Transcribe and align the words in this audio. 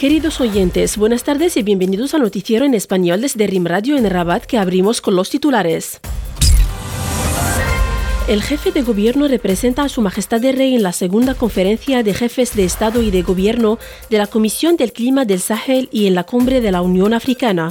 Queridos 0.00 0.40
oyentes, 0.40 0.96
buenas 0.96 1.24
tardes 1.24 1.58
y 1.58 1.62
bienvenidos 1.62 2.14
al 2.14 2.22
noticiero 2.22 2.64
en 2.64 2.72
español 2.72 3.20
desde 3.20 3.46
RIM 3.46 3.66
Radio 3.66 3.98
en 3.98 4.08
Rabat 4.08 4.46
que 4.46 4.56
abrimos 4.56 5.02
con 5.02 5.14
los 5.14 5.28
titulares. 5.28 6.00
El 8.26 8.42
jefe 8.42 8.72
de 8.72 8.80
gobierno 8.80 9.28
representa 9.28 9.82
a 9.82 9.90
Su 9.90 10.00
Majestad 10.00 10.42
el 10.42 10.56
Rey 10.56 10.74
en 10.74 10.82
la 10.82 10.94
segunda 10.94 11.34
conferencia 11.34 12.02
de 12.02 12.14
jefes 12.14 12.56
de 12.56 12.64
Estado 12.64 13.02
y 13.02 13.10
de 13.10 13.20
Gobierno 13.20 13.78
de 14.08 14.16
la 14.16 14.26
Comisión 14.26 14.78
del 14.78 14.94
Clima 14.94 15.26
del 15.26 15.40
Sahel 15.40 15.90
y 15.92 16.06
en 16.06 16.14
la 16.14 16.24
cumbre 16.24 16.62
de 16.62 16.72
la 16.72 16.80
Unión 16.80 17.12
Africana. 17.12 17.70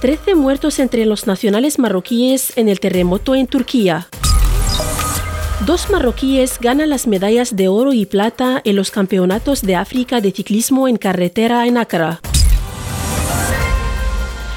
Trece 0.00 0.34
muertos 0.34 0.80
entre 0.80 1.06
los 1.06 1.28
nacionales 1.28 1.78
marroquíes 1.78 2.54
en 2.56 2.68
el 2.68 2.80
terremoto 2.80 3.36
en 3.36 3.46
Turquía. 3.46 4.08
Dos 5.66 5.88
marroquíes 5.88 6.58
ganan 6.60 6.90
las 6.90 7.06
medallas 7.06 7.56
de 7.56 7.68
oro 7.68 7.94
y 7.94 8.04
plata 8.04 8.60
en 8.64 8.76
los 8.76 8.90
campeonatos 8.90 9.62
de 9.62 9.76
África 9.76 10.20
de 10.20 10.30
ciclismo 10.30 10.88
en 10.88 10.98
carretera 10.98 11.66
en 11.66 11.78
Accra. 11.78 12.20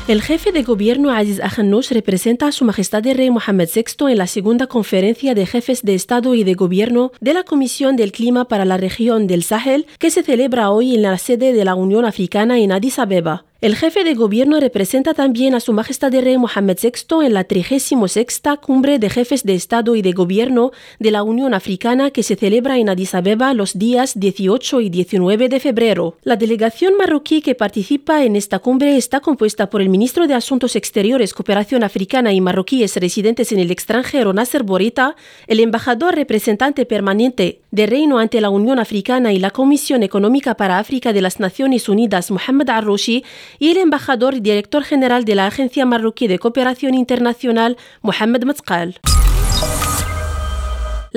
El 0.09 0.21
jefe 0.21 0.51
de 0.51 0.63
gobierno 0.63 1.11
Aziz 1.11 1.39
Ahanouch 1.39 1.91
representa 1.91 2.47
a 2.47 2.51
Su 2.51 2.65
Majestad 2.65 3.07
el 3.07 3.15
Rey 3.15 3.29
Mohammed 3.29 3.69
VI 3.73 4.11
en 4.11 4.17
la 4.17 4.27
segunda 4.27 4.67
conferencia 4.67 5.33
de 5.33 5.45
jefes 5.45 5.81
de 5.81 5.95
Estado 5.95 6.33
y 6.33 6.43
de 6.43 6.55
Gobierno 6.55 7.13
de 7.21 7.33
la 7.33 7.43
Comisión 7.43 7.95
del 7.95 8.11
Clima 8.11 8.49
para 8.49 8.65
la 8.65 8.75
región 8.75 9.27
del 9.27 9.43
Sahel 9.43 9.85
que 9.99 10.11
se 10.11 10.23
celebra 10.23 10.71
hoy 10.71 10.95
en 10.95 11.03
la 11.03 11.17
sede 11.17 11.53
de 11.53 11.63
la 11.63 11.75
Unión 11.75 12.03
Africana 12.03 12.59
en 12.59 12.73
Addis 12.73 12.99
Abeba. 12.99 13.45
El 13.67 13.75
jefe 13.75 14.05
de 14.05 14.13
gobierno 14.13 14.61
representa 14.61 15.13
también 15.13 15.53
a 15.53 15.59
Su 15.59 15.73
Majestad 15.73 16.15
el 16.15 16.23
Rey 16.23 16.37
Mohammed 16.37 16.77
VI 16.81 17.25
en 17.25 17.33
la 17.33 17.43
36 17.43 18.41
Cumbre 18.61 18.97
de 18.97 19.09
Jefes 19.09 19.43
de 19.43 19.55
Estado 19.55 19.97
y 19.97 20.01
de 20.01 20.13
Gobierno 20.13 20.71
de 20.99 21.11
la 21.11 21.21
Unión 21.21 21.53
Africana 21.53 22.11
que 22.11 22.23
se 22.23 22.37
celebra 22.37 22.77
en 22.77 22.87
Addis 22.87 23.13
Abeba 23.13 23.53
los 23.53 23.77
días 23.77 24.17
18 24.17 24.79
y 24.79 24.89
19 24.89 25.49
de 25.49 25.59
febrero. 25.59 26.15
La 26.23 26.37
delegación 26.37 26.95
marroquí 26.95 27.41
que 27.41 27.55
participa 27.55 28.23
en 28.23 28.37
esta 28.37 28.59
cumbre 28.59 28.95
está 28.95 29.19
compuesta 29.19 29.69
por 29.69 29.81
el 29.81 29.89
ministro 29.89 30.27
de 30.27 30.35
Asuntos 30.35 30.77
Exteriores, 30.77 31.33
Cooperación 31.33 31.83
Africana 31.83 32.31
y 32.31 32.39
marroquíes 32.39 32.95
residentes 32.95 33.51
en 33.51 33.59
el 33.59 33.69
extranjero, 33.69 34.31
Nasser 34.31 34.63
Borita, 34.63 35.17
el 35.45 35.59
embajador 35.59 36.15
representante 36.15 36.85
permanente 36.85 37.59
de 37.71 37.85
Reino 37.85 38.17
ante 38.17 38.39
la 38.39 38.49
Unión 38.49 38.79
Africana 38.79 39.33
y 39.33 39.39
la 39.39 39.51
Comisión 39.51 40.03
Económica 40.03 40.55
para 40.55 40.79
África 40.79 41.11
de 41.11 41.21
las 41.21 41.41
Naciones 41.41 41.89
Unidas, 41.89 42.31
Mohamed 42.31 42.69
Arrouchi, 42.69 43.25
y 43.59 43.71
el 43.71 43.77
embajador 43.77 44.35
y 44.35 44.39
director 44.39 44.83
general 44.83 45.25
de 45.25 45.35
la 45.35 45.47
Agencia 45.47 45.85
Marroquí 45.85 46.27
de 46.27 46.39
Cooperación 46.39 46.93
Internacional, 46.93 47.77
Mohamed 48.01 48.43
Matzqal. 48.43 48.99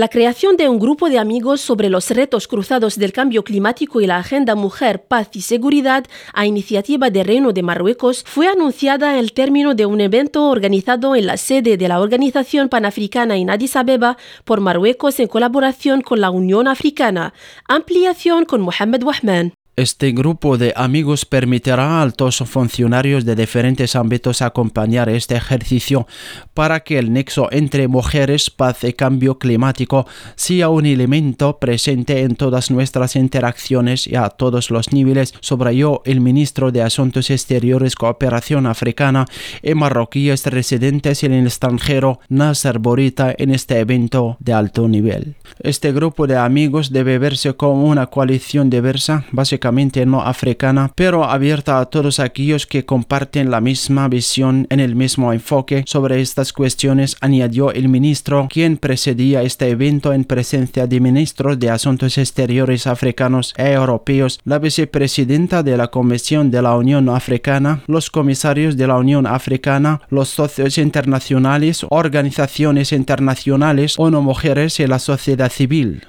La 0.01 0.09
creación 0.09 0.57
de 0.57 0.69
un 0.69 0.79
grupo 0.79 1.11
de 1.11 1.19
amigos 1.19 1.61
sobre 1.61 1.91
los 1.91 2.11
retos 2.11 2.47
cruzados 2.47 2.97
del 2.97 3.13
cambio 3.13 3.43
climático 3.43 4.01
y 4.01 4.07
la 4.07 4.19
agenda 4.19 4.55
Mujer, 4.55 5.03
Paz 5.03 5.29
y 5.35 5.43
Seguridad 5.43 6.07
a 6.33 6.47
iniciativa 6.47 7.11
del 7.11 7.27
Reino 7.27 7.53
de 7.53 7.63
Marruecos 7.63 8.25
fue 8.25 8.47
anunciada 8.47 9.19
el 9.19 9.33
término 9.33 9.75
de 9.75 9.87
un 9.87 10.01
evento 10.01 10.49
organizado 10.49 11.17
en 11.17 11.27
la 11.27 11.37
sede 11.37 11.77
de 11.77 11.89
la 11.89 12.01
Organización 12.01 12.69
Panafricana 12.69 13.37
en 13.37 13.51
Addis 13.51 13.77
Abeba 13.77 14.17
por 14.45 14.61
Marruecos 14.61 15.19
en 15.19 15.27
colaboración 15.27 16.03
con 16.03 16.21
la 16.21 16.31
Unión 16.31 16.69
Africana. 16.69 17.35
Ampliación 17.67 18.45
con 18.45 18.61
Mohamed 18.61 19.03
Wahman. 19.03 19.55
Este 19.81 20.13
grupo 20.13 20.59
de 20.59 20.75
amigos 20.77 21.25
permitirá 21.25 21.83
a 21.83 22.03
altos 22.03 22.37
funcionarios 22.45 23.25
de 23.25 23.35
diferentes 23.35 23.97
ámbitos 23.97 24.43
acompañar 24.43 25.09
este 25.09 25.37
ejercicio 25.37 26.07
para 26.53 26.81
que 26.81 26.99
el 26.99 27.15
nexo 27.15 27.49
entre 27.51 27.89
mujeres, 27.89 28.51
paz 28.51 28.85
y 28.85 28.93
cambio 28.93 29.39
climático 29.39 30.07
sea 30.37 30.69
un 30.69 30.85
elemento 30.85 31.59
presente 31.59 32.21
en 32.21 32.35
todas 32.35 32.71
nuestras 32.71 33.17
interacciones 33.17 34.07
y 34.07 34.17
a 34.17 34.29
todos 34.29 34.71
los 34.71 34.93
niveles, 34.93 35.33
subrayó 35.41 36.03
el 36.05 36.21
ministro 36.21 36.73
de 36.73 36.83
Asuntos 36.83 37.31
Exteriores, 37.31 37.95
Cooperación 37.95 38.67
Africana 38.67 39.25
y 39.63 39.73
marroquíes 39.73 40.45
residentes 40.45 41.25
en 41.25 41.33
el 41.33 41.47
extranjero, 41.47 42.21
Nasser 42.29 42.81
Borita, 42.81 43.35
en 43.39 43.51
este 43.51 43.79
evento 43.79 44.37
de 44.41 44.53
alto 44.53 44.87
nivel. 44.89 45.37
Este 45.61 45.91
grupo 45.93 46.27
de 46.27 46.37
amigos 46.37 46.93
debe 46.93 47.19
verse 47.19 47.55
como 47.55 47.85
una 47.85 48.09
coalición 48.09 48.69
diversa, 48.69 49.25
básicamente 49.33 49.70
no 50.07 50.23
africana, 50.23 50.93
pero 50.95 51.25
abierta 51.25 51.81
a 51.81 51.87
todos 51.87 52.21
aquellos 52.21 52.67
que 52.67 52.85
comparten 52.85 53.51
la 53.51 53.61
misma 53.61 54.09
visión 54.09 54.67
en 54.71 54.81
el 54.81 54.97
mismo 54.97 55.33
enfoque 55.33 55.85
sobre 55.87 56.21
estas 56.21 56.53
cuestiones, 56.53 57.17
añadió 57.21 57.73
el 57.73 57.89
ministro, 57.89 58.49
quien 58.51 58.77
precedía 58.77 59.43
este 59.43 59.69
evento 59.69 60.13
en 60.13 60.25
presencia 60.25 60.87
de 60.87 61.01
ministros 61.01 61.59
de 61.59 61.71
Asuntos 61.71 62.19
Exteriores 62.19 62.87
africanos 62.87 63.55
e 63.57 63.73
europeos, 63.73 64.41
la 64.45 64.59
vicepresidenta 64.59 65.63
de 65.63 65.77
la 65.77 65.89
Comisión 65.89 66.51
de 66.51 66.63
la 66.63 66.77
Unión 66.77 67.09
Africana, 67.09 67.83
los 67.87 68.11
comisarios 68.11 68.77
de 68.77 68.87
la 68.87 68.97
Unión 68.97 69.27
Africana, 69.27 70.01
los 70.11 70.29
socios 70.29 70.79
internacionales, 70.79 71.87
organizaciones 71.89 72.93
internacionales, 72.93 73.95
ONU 73.99 74.21
Mujeres 74.21 74.81
y 74.81 74.87
la 74.87 74.99
sociedad 74.99 75.51
civil. 75.51 76.07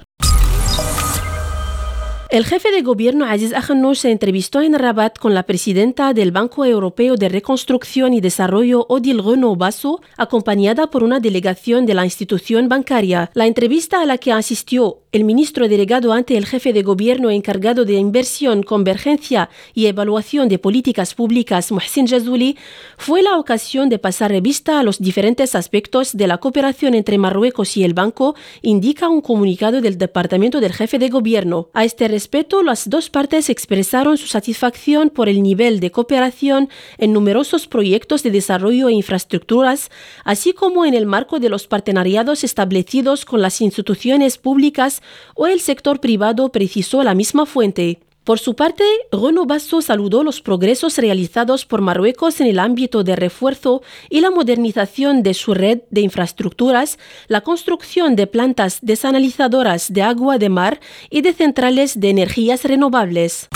El 2.32 2.46
jefe 2.46 2.72
de 2.72 2.80
gobierno 2.80 3.26
Aziz 3.26 3.52
Ahanouch 3.52 3.98
se 3.98 4.10
entrevistó 4.10 4.62
en 4.62 4.72
Rabat 4.72 5.18
con 5.18 5.34
la 5.34 5.42
presidenta 5.42 6.14
del 6.14 6.32
Banco 6.32 6.64
Europeo 6.64 7.16
de 7.16 7.28
Reconstrucción 7.28 8.14
y 8.14 8.22
Desarrollo 8.22 8.86
Odile 8.88 9.22
Renaud 9.22 9.58
Basso, 9.58 10.00
acompañada 10.16 10.86
por 10.90 11.04
una 11.04 11.20
delegación 11.20 11.84
de 11.84 11.92
la 11.92 12.06
institución 12.06 12.70
bancaria. 12.70 13.30
La 13.34 13.46
entrevista 13.46 14.00
a 14.00 14.06
la 14.06 14.16
que 14.16 14.32
asistió 14.32 15.02
el 15.12 15.24
ministro 15.24 15.68
delegado 15.68 16.14
ante 16.14 16.38
el 16.38 16.46
jefe 16.46 16.72
de 16.72 16.82
gobierno 16.82 17.30
encargado 17.30 17.84
de 17.84 17.94
inversión, 17.94 18.62
convergencia 18.62 19.50
y 19.74 19.84
evaluación 19.84 20.48
de 20.48 20.58
políticas 20.58 21.14
públicas, 21.14 21.70
Mohsin 21.70 22.06
Jazouli, 22.06 22.56
fue 22.96 23.20
la 23.20 23.36
ocasión 23.36 23.90
de 23.90 23.98
pasar 23.98 24.30
revista 24.30 24.80
a 24.80 24.82
los 24.82 25.00
diferentes 25.00 25.54
aspectos 25.54 26.16
de 26.16 26.26
la 26.26 26.38
cooperación 26.38 26.94
entre 26.94 27.18
Marruecos 27.18 27.76
y 27.76 27.84
el 27.84 27.92
banco, 27.92 28.34
indica 28.62 29.10
un 29.10 29.20
comunicado 29.20 29.82
del 29.82 29.98
departamento 29.98 30.60
del 30.60 30.72
jefe 30.72 30.98
de 30.98 31.10
gobierno. 31.10 31.68
A 31.74 31.84
este 31.84 32.08
respecto, 32.22 32.62
las 32.62 32.88
dos 32.88 33.10
partes 33.10 33.50
expresaron 33.50 34.16
su 34.16 34.28
satisfacción 34.28 35.10
por 35.10 35.28
el 35.28 35.42
nivel 35.42 35.80
de 35.80 35.90
cooperación 35.90 36.68
en 36.98 37.12
numerosos 37.12 37.66
proyectos 37.66 38.22
de 38.22 38.30
desarrollo 38.30 38.88
e 38.88 38.92
infraestructuras, 38.92 39.90
así 40.24 40.52
como 40.52 40.84
en 40.84 40.94
el 40.94 41.04
marco 41.04 41.40
de 41.40 41.48
los 41.48 41.66
partenariados 41.66 42.44
establecidos 42.44 43.24
con 43.24 43.42
las 43.42 43.60
instituciones 43.60 44.38
públicas 44.38 45.02
o 45.34 45.48
el 45.48 45.58
sector 45.58 45.98
privado 45.98 46.52
precisó 46.52 47.02
la 47.02 47.16
misma 47.16 47.44
fuente. 47.44 47.98
Por 48.24 48.38
su 48.38 48.54
parte, 48.54 48.84
Renaud 49.10 49.46
Basso 49.46 49.82
saludó 49.82 50.22
los 50.22 50.40
progresos 50.40 50.96
realizados 50.96 51.66
por 51.66 51.80
Marruecos 51.80 52.40
en 52.40 52.46
el 52.46 52.60
ámbito 52.60 53.02
de 53.02 53.16
refuerzo 53.16 53.82
y 54.10 54.20
la 54.20 54.30
modernización 54.30 55.24
de 55.24 55.34
su 55.34 55.54
red 55.54 55.80
de 55.90 56.02
infraestructuras, 56.02 57.00
la 57.26 57.40
construcción 57.40 58.14
de 58.14 58.28
plantas 58.28 58.78
desanalizadoras 58.80 59.92
de 59.92 60.02
agua 60.02 60.38
de 60.38 60.50
mar 60.50 60.80
y 61.10 61.22
de 61.22 61.32
centrales 61.32 61.98
de 61.98 62.10
energías 62.10 62.64
renovables. 62.64 63.48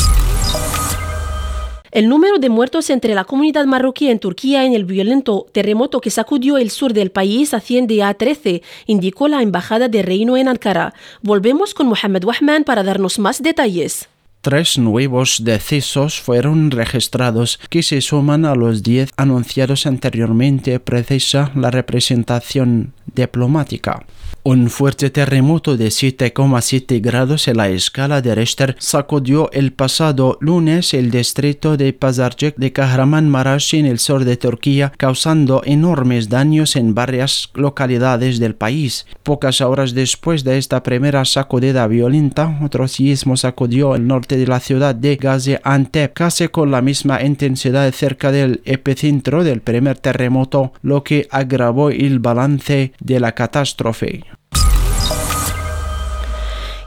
El 1.92 2.08
número 2.08 2.38
de 2.38 2.48
muertos 2.48 2.90
entre 2.90 3.14
la 3.14 3.24
comunidad 3.24 3.66
marroquí 3.66 4.08
en 4.08 4.18
Turquía 4.18 4.64
en 4.64 4.74
el 4.74 4.84
violento 4.84 5.46
terremoto 5.52 6.00
que 6.00 6.10
sacudió 6.10 6.58
el 6.58 6.70
sur 6.70 6.92
del 6.92 7.12
país 7.12 7.54
asciende 7.54 8.02
a 8.02 8.14
13, 8.14 8.62
indicó 8.86 9.28
la 9.28 9.42
embajada 9.42 9.86
de 9.86 10.02
Reino 10.02 10.36
en 10.36 10.48
Ankara. 10.48 10.92
Volvemos 11.22 11.72
con 11.72 11.86
Mohamed 11.86 12.24
Wahman 12.24 12.64
para 12.64 12.82
darnos 12.82 13.20
más 13.20 13.40
detalles 13.40 14.08
tres 14.46 14.78
nuevos 14.78 15.42
decesos 15.42 16.20
fueron 16.20 16.70
registrados 16.70 17.58
que 17.68 17.82
se 17.82 18.00
suman 18.00 18.44
a 18.44 18.54
los 18.54 18.84
diez 18.84 19.10
anunciados 19.16 19.86
anteriormente, 19.86 20.78
precisa 20.78 21.50
la 21.56 21.72
representación 21.72 22.92
diplomática. 23.12 24.04
Un 24.48 24.70
fuerte 24.70 25.10
terremoto 25.10 25.76
de 25.76 25.88
7,7 25.88 27.02
grados 27.02 27.48
en 27.48 27.56
la 27.56 27.68
escala 27.68 28.22
de 28.22 28.32
Richter 28.32 28.76
sacudió 28.78 29.50
el 29.50 29.72
pasado 29.72 30.38
lunes 30.40 30.94
el 30.94 31.10
distrito 31.10 31.76
de 31.76 31.92
Pazarcık 31.92 32.54
de 32.56 32.72
Kahramanmaraş 32.72 33.74
en 33.74 33.86
el 33.86 33.98
sur 33.98 34.24
de 34.24 34.36
Turquía, 34.36 34.92
causando 34.98 35.62
enormes 35.64 36.28
daños 36.28 36.76
en 36.76 36.94
varias 36.94 37.50
localidades 37.54 38.38
del 38.38 38.54
país. 38.54 39.06
Pocas 39.24 39.60
horas 39.60 39.94
después 39.94 40.44
de 40.44 40.58
esta 40.58 40.80
primera 40.84 41.24
sacudida 41.24 41.88
violenta, 41.88 42.60
otro 42.62 42.86
sismo 42.86 43.36
sacudió 43.36 43.96
el 43.96 44.06
norte 44.06 44.36
de 44.36 44.46
la 44.46 44.60
ciudad 44.60 44.94
de 44.94 45.16
Gaziantep, 45.16 46.12
casi 46.12 46.46
con 46.46 46.70
la 46.70 46.82
misma 46.82 47.20
intensidad 47.20 47.90
cerca 47.90 48.30
del 48.30 48.62
epicentro 48.64 49.42
del 49.42 49.60
primer 49.60 49.98
terremoto, 49.98 50.72
lo 50.82 51.02
que 51.02 51.26
agravó 51.32 51.90
el 51.90 52.20
balance 52.20 52.92
de 53.00 53.18
la 53.18 53.32
catástrofe. 53.32 54.35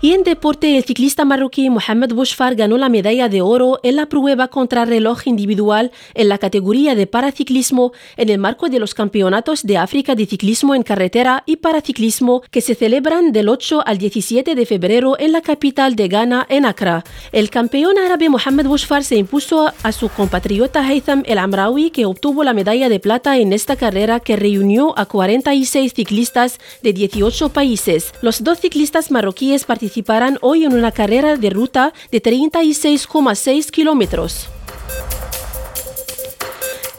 Y 0.02 0.14
en 0.14 0.24
deporte, 0.24 0.78
el 0.78 0.86
ciclista 0.86 1.26
marroquí 1.26 1.70
Mohamed 1.70 2.14
Bouchfar 2.14 2.56
ganó 2.56 2.78
la 2.78 2.88
medalla 2.88 3.28
de 3.28 3.42
oro 3.42 3.82
en 3.84 3.98
la 3.98 4.06
prueba 4.06 4.48
contra 4.48 4.86
reloj 4.86 5.28
individual 5.28 5.92
en 6.14 6.30
la 6.30 6.38
categoría 6.38 6.96
de 6.96 7.06
paraciclismo 7.06 7.92
en 8.16 8.30
el 8.30 8.38
marco 8.38 8.70
de 8.70 8.80
los 8.80 8.94
Campeonatos 8.94 9.64
de 9.64 9.78
África 9.78 10.16
de 10.16 10.26
Ciclismo 10.26 10.74
en 10.74 10.84
Carretera 10.84 11.44
y 11.46 11.58
Paraciclismo 11.58 12.44
que 12.50 12.62
se 12.62 12.76
celebran 12.76 13.34
del 13.34 13.50
8 13.50 13.84
al 13.86 13.98
17 13.98 14.56
de 14.56 14.66
febrero 14.66 15.20
en 15.20 15.34
la 15.34 15.42
capital 15.42 15.98
de 15.98 16.08
Ghana, 16.08 16.46
en 16.48 16.66
Accra. 16.66 17.04
El 17.34 17.50
campeón 17.50 17.98
árabe 17.98 18.30
Mohamed 18.30 18.68
Bouchfar 18.68 19.04
se 19.04 19.18
impuso 19.18 19.70
a 19.84 19.92
su 19.92 20.08
compatriota 20.08 20.80
Haytham 20.80 21.24
El 21.26 21.40
Amraoui 21.40 21.92
que 21.92 22.06
obtuvo 22.06 22.46
la 22.46 22.54
medalla 22.54 22.88
de 22.88 23.02
plata 23.02 23.38
en 23.38 23.52
esta 23.52 23.76
carrera 23.76 24.22
que 24.22 24.38
reunió 24.38 24.98
a 24.98 25.08
46 25.08 25.94
ciclistas 25.94 26.58
de 26.82 26.94
18 26.94 27.50
países. 27.50 28.14
Los 28.22 28.46
dos 28.46 28.62
ciclistas 28.62 29.12
marroquíes 29.12 29.66
participaron 29.66 29.89
participarán 29.90 30.38
hoy 30.42 30.66
en 30.66 30.74
una 30.74 30.92
carrera 30.92 31.36
de 31.36 31.50
ruta 31.50 31.94
de 32.12 32.22
36,6 32.22 33.72
kilómetros. 33.72 34.48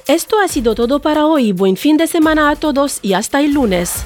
Esto 0.09 0.41
ha 0.41 0.49
sido 0.49 0.75
todo 0.75 0.99
para 0.99 1.27
hoy. 1.27 1.53
Buen 1.53 1.77
fin 1.77 1.97
de 1.97 2.09
semana 2.09 2.51
a 2.51 2.57
todos 2.57 2.99
y 3.01 3.13
hasta 3.13 3.43
el 3.43 3.53
lunes. 3.53 4.05